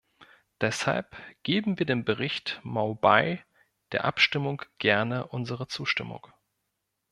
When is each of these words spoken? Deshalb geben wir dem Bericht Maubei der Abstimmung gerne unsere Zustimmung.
Deshalb 0.61 1.15
geben 1.43 1.77
wir 1.77 1.85
dem 1.85 2.03
Bericht 2.03 2.59
Maubei 2.63 3.45
der 3.91 4.03
Abstimmung 4.03 4.63
gerne 4.79 5.27
unsere 5.27 5.67
Zustimmung. 5.67 6.25